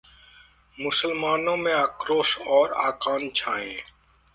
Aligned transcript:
मुसलमानों 0.77 1.55
में 1.57 1.71
आक्रोश 1.73 2.37
और 2.39 2.73
आकांक्षाएं 2.87 3.81